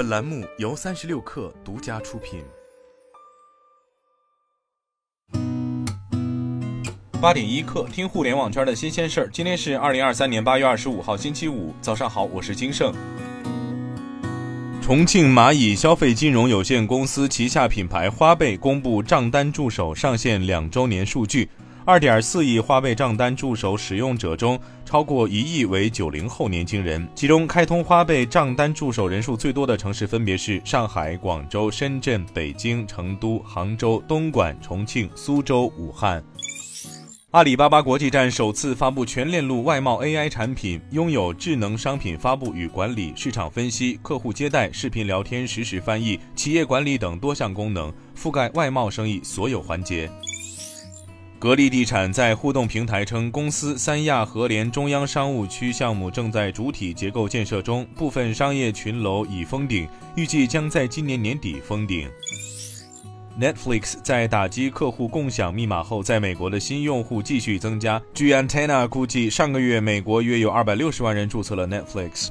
[0.00, 2.42] 本栏目由三十六氪独家出品。
[7.20, 9.30] 八点一刻，听互联网圈的新鲜事儿。
[9.30, 12.94] 今天是二零二三年八月二十五号，星期五，早上好，我是金盛。
[14.80, 21.50] 重庆蚂蚁消费金融有限公司旗下品牌花呗公布账单助手上线两周年数据。
[21.90, 27.04] 二点四亿花呗账单助手使用者中，超过一亿为九零后年轻人。
[27.16, 36.22] 其中，开通花呗账单助手人数最多的城市分别是上海、广州、深圳、北京、成都、杭州、东莞、重庆、苏州、武汉。
[37.32, 50.08] 阿里巴巴国际站首次发布全链路外贸 AI 产品，拥有智能商品发布与管理、市场分析、客户接待、视频聊天实时翻译、企业管理等多项功能，覆盖外贸生意所有环节。
[51.40, 62.06] 格力地产在互动平台称，公司三亚合联中央商务区项目正在主体结构建设中，部分商业群楼已封顶，预计将在今年年底封顶。
[63.40, 67.98] Netflix 在打击客户共享密码后，在美国的新用户继续增加。
[68.12, 72.28] 据 Antenna 估计，上个月美国约有二百六十万人注册了 Netflix。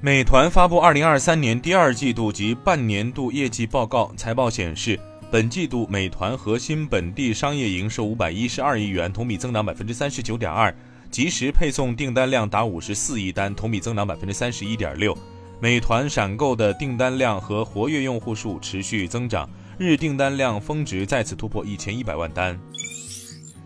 [0.00, 4.96] 美团发布二零二三年第二季度及半年度业绩报告，财报显示。
[5.28, 10.72] 本季度，美团核心本地商业营收五百一十二亿元，同比增长百分之三十九点二；
[11.10, 15.16] 即时配送订单量达五十四亿单，同比增长百分之三十一点六。
[15.60, 22.56] 美团闪购的订单量和活跃用户数持续增长，日订单量峰值再次突破一千一百万单。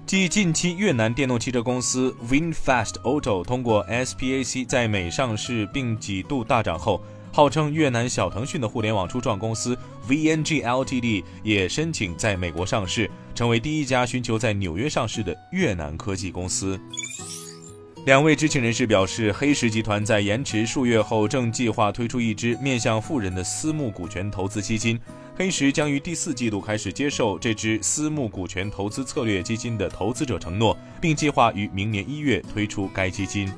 [0.07, 7.03] 继近期越南电动汽车公司 VinFast Auto 通过 SPAC 在美上市并几度大涨后。
[7.33, 9.77] 号称越南小腾讯的互联网初创公司
[10.09, 16.79] VNG Ltd 也申请在美国上市，成为第一家寻求在纽约上市的越南科技公司。
[18.07, 24.99] 两位知情人士表示，黑石集团在延迟数月后，正计划推出一支面向富人的私募股权投资基金。
[25.37, 33.51] 黑石将于第四季度开始接受这支私募股权投资策略基金的投资者承诺，并计划于明年一月推出该基金。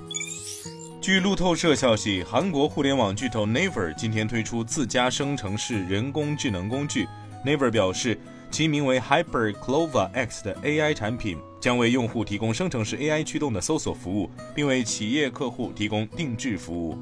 [1.03, 7.09] 据路透社消息，韩国互联网巨头 Naver 今天推出自家生成式人工智能工具。
[7.45, 8.17] Naver 表示，
[8.53, 16.97] 其名为 Hyper Clova X 的 AI 产品将为用户提供生成式 AI 驱动的搜索服务，并为企业客户提供定制服务。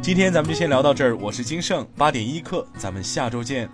[0.00, 3.68] 今天咱们就先聊到这儿，我是金盛八点一刻，咱们下周见。